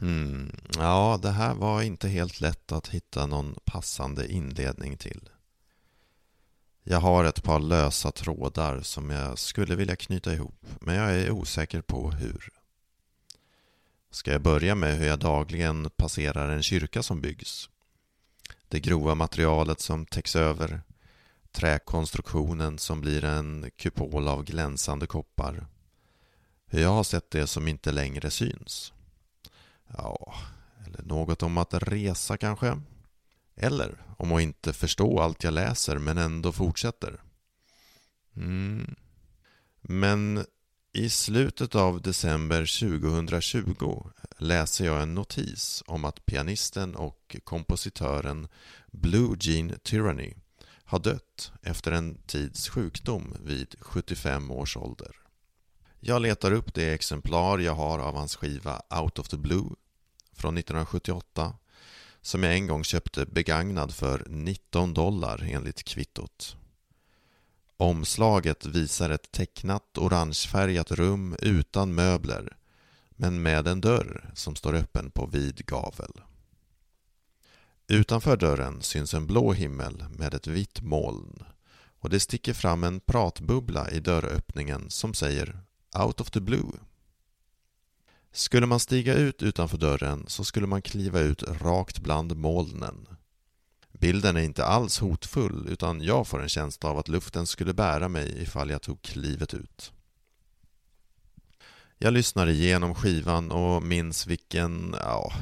[0.00, 0.56] Mm.
[0.76, 5.28] Ja, det här var inte helt lätt att hitta någon passande inledning till.
[6.84, 11.30] Jag har ett par lösa trådar som jag skulle vilja knyta ihop, men jag är
[11.30, 12.48] osäker på hur.
[14.10, 17.68] Ska jag börja med hur jag dagligen passerar en kyrka som byggs?
[18.68, 20.80] Det grova materialet som täcks över,
[21.52, 25.66] träkonstruktionen som blir en kupol av glänsande koppar.
[26.66, 28.92] Hur jag har sett det som inte längre syns.
[29.96, 30.34] Ja,
[30.86, 32.80] eller något om att resa kanske?
[33.56, 37.20] Eller om att inte förstå allt jag läser men ändå fortsätter.
[38.36, 38.94] Mm.
[39.80, 40.44] Men
[40.92, 48.48] i slutet av december 2020 läser jag en notis om att pianisten och kompositören
[48.86, 50.34] Blue Jean Tyranny
[50.84, 55.16] har dött efter en tids sjukdom vid 75 års ålder.
[56.00, 59.70] Jag letar upp det exemplar jag har av hans skiva Out of the Blue
[60.38, 61.54] från 1978
[62.20, 66.56] som jag en gång köpte begagnad för 19 dollar enligt kvittot.
[67.76, 72.56] Omslaget visar ett tecknat orangefärgat rum utan möbler
[73.10, 76.20] men med en dörr som står öppen på vid gavel.
[77.86, 81.44] Utanför dörren syns en blå himmel med ett vitt moln
[82.00, 85.60] och det sticker fram en pratbubbla i dörröppningen som säger
[85.98, 86.72] Out of the blue.
[88.32, 93.06] Skulle man stiga ut utanför dörren så skulle man kliva ut rakt bland molnen.
[93.92, 98.08] Bilden är inte alls hotfull utan jag får en känsla av att luften skulle bära
[98.08, 99.92] mig ifall jag tog klivet ut.
[101.98, 105.32] Jag lyssnar igenom skivan och minns vilken, ja,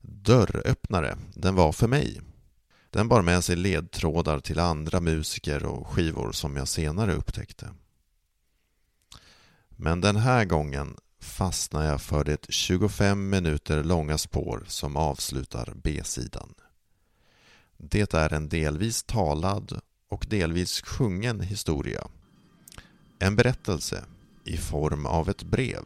[0.00, 2.20] dörröppnare den var för mig.
[2.90, 7.70] Den bar med sig ledtrådar till andra musiker och skivor som jag senare upptäckte.
[9.68, 16.54] Men den här gången fastnar jag för det 25 minuter långa spår som avslutar B-sidan.
[17.76, 19.80] Det är en delvis talad
[20.10, 22.08] och delvis sjungen historia.
[23.18, 24.04] En berättelse
[24.44, 25.84] i form av ett brev.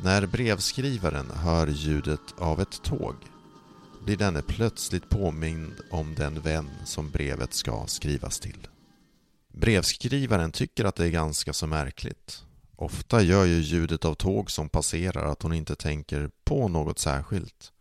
[0.00, 3.14] När brevskrivaren hör ljudet av ett tåg
[4.04, 8.68] blir denne plötsligt påmind om den vän som brevet ska skrivas till.
[9.52, 12.45] Brevskrivaren tycker att det är ganska så märkligt.
[12.76, 17.72] Ofta gör ju ljudet av tåg som passerar att hon inte tänker på något särskilt.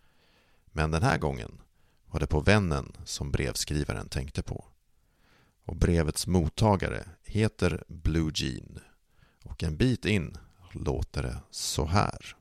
[0.72, 1.62] Men den här gången
[2.12, 4.66] var det på vännen som brevskrivaren tänkte på.
[5.66, 8.80] Och brevets mottagare heter Blue Jean.
[9.44, 10.38] Och en bit in
[10.72, 12.36] låter det så här.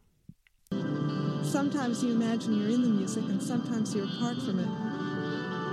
[1.53, 4.69] Sometimes you imagine you're in the music and sometimes you're apart from it.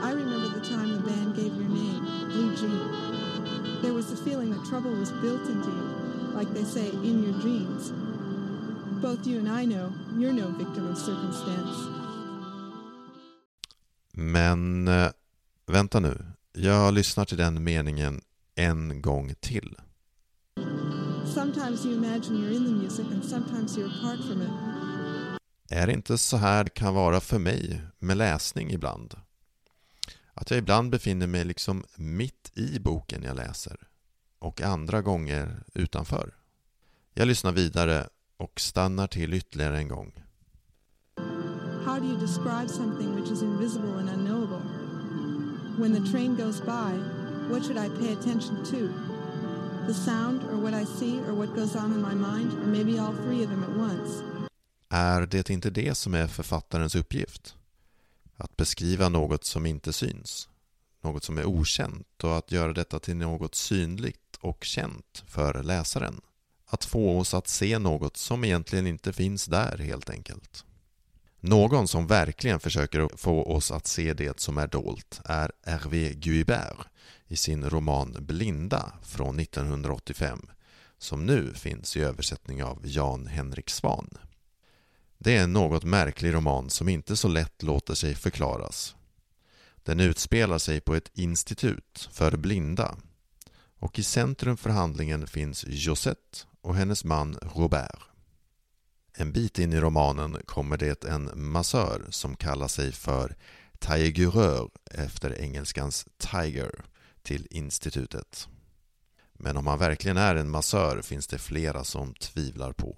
[0.04, 3.82] I remember the time the band gave your name, Blue Jean.
[3.82, 7.34] There was a feeling that trouble was built into you, like they say, in your
[7.42, 7.92] dreams.
[9.02, 12.02] Both you and I know you're no victim of circumstance.
[14.14, 15.12] Men eh,
[15.68, 18.22] vänta nu, jag lyssnar till den meningen
[18.56, 19.76] en gång till.
[21.34, 24.50] Sometimes you imagine you're in the music and sometimes you're apart from it.
[25.70, 29.16] Är det inte så här det kan vara för mig med läsning ibland?
[30.34, 33.78] Att jag ibland befinner mig liksom mitt i boken jag läser
[34.42, 36.34] och andra gånger utanför.
[37.14, 38.08] Jag lyssnar vidare
[38.38, 40.14] och stannar till ytterligare en gång.
[41.86, 44.62] How do you describe something which is invisible and unknowable?
[45.78, 46.92] When the train goes by,
[47.50, 48.90] what should I pay attention to?
[49.88, 53.00] The sound, or what I see, or what goes on in my mind, or maybe
[53.00, 54.24] all three of them at once?
[54.90, 57.56] Är det inte det som är författarens uppgift?
[58.38, 60.50] Att beskriva något som inte syns,
[61.04, 66.22] något som är okänt och att göra detta till något synligt och känt för läsaren.
[66.66, 70.66] Att få oss att se något som egentligen inte finns där helt enkelt.
[71.40, 76.88] Någon som verkligen försöker få oss att se det som är dolt är Hervé Guibert
[77.28, 80.50] i sin roman Blinda från 1985
[80.98, 84.10] som nu finns i översättning av Jan Henrik Svan.
[85.18, 88.96] Det är en något märklig roman som inte så lätt låter sig förklaras.
[89.84, 92.98] Den utspelar sig på ett institut för blinda
[93.80, 98.00] och i centrum för handlingen finns Josette och hennes man Robert.
[99.14, 103.36] En bit in i romanen kommer det en massör som kallar sig för
[103.80, 106.86] taigurör efter engelskans tiger
[107.22, 108.48] till institutet.
[109.34, 112.98] Men om han verkligen är en massör finns det flera som tvivlar på.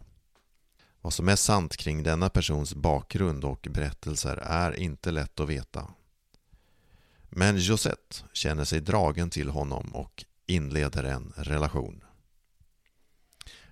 [1.02, 5.88] Vad som är sant kring denna persons bakgrund och berättelser är inte lätt att veta.
[7.36, 12.04] Men Josette känner sig dragen till honom och inleder en relation.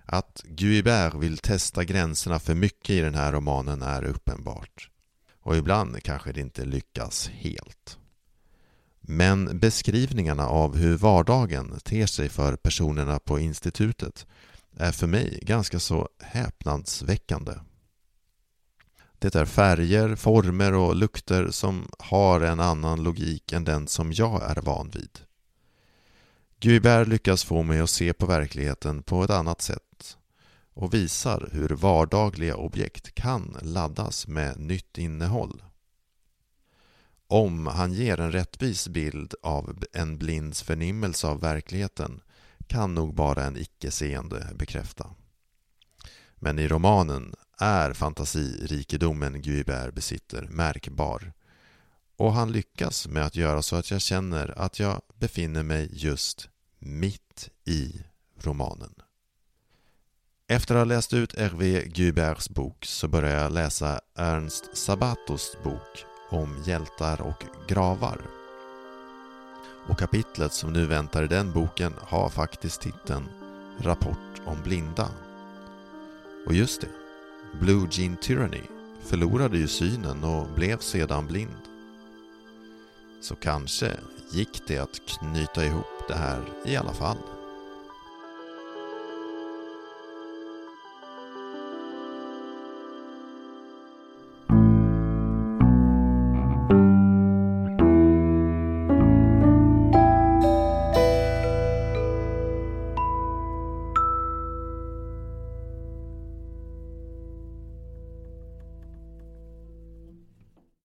[0.04, 4.90] Att Guibert vill testa gränserna för mycket i den här romanen är uppenbart.
[5.40, 7.98] Och ibland kanske det inte lyckas helt.
[9.00, 14.26] Men beskrivningarna av hur vardagen ter sig för personerna på institutet
[14.76, 17.52] är för mig ganska så häpnadsväckande.
[19.22, 24.42] Det är färger, former och lukter som har en annan logik än den som jag
[24.42, 25.18] är van vid.
[26.60, 30.16] Guibert lyckas få mig att se på verkligheten på ett annat sätt
[30.74, 35.62] och visar hur vardagliga objekt kan laddas med nytt innehåll.
[37.26, 42.20] Om han ger en rättvis bild av en blinds förnimmelse av verkligheten
[42.66, 45.06] kan nog bara en icke-seende bekräfta.
[46.34, 51.32] Men i romanen är fantasirikedomen Guibert besitter märkbar
[52.16, 56.48] och han lyckas med att göra så att jag känner att jag befinner mig just
[56.78, 58.02] mitt i
[58.42, 58.94] romanen.
[60.48, 66.04] Efter att ha läst ut Hervé Guiberts bok så börjar jag läsa Ernst Sabatos bok
[66.30, 68.20] om hjältar och gravar.
[69.88, 73.28] Och kapitlet som nu väntar i den boken har faktiskt titeln
[73.78, 75.08] Rapport om blinda.
[76.46, 77.01] Och just det,
[77.60, 78.62] Blue Jean Tyranny
[79.02, 81.62] förlorade ju synen och blev sedan blind.
[83.20, 83.96] Så kanske
[84.30, 87.18] gick det att knyta ihop det här i alla fall.